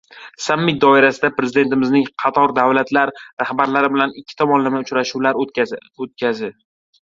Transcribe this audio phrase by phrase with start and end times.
[0.43, 3.13] Sammit doirasida Prezidentimizning qator davlatlar
[3.45, 6.53] rahbarlari bilan ikki tomonlama uchrashuvlar o‘tkazi